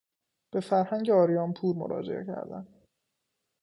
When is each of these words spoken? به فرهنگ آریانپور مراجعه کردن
به 0.53 0.59
فرهنگ 0.59 1.09
آریانپور 1.09 1.75
مراجعه 1.75 2.25
کردن 2.25 2.67